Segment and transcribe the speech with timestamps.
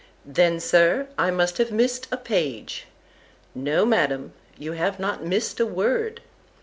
[0.25, 6.23] —Then, Sir, I must have miss'd a page.—No, Madam, you have not miss'd a word.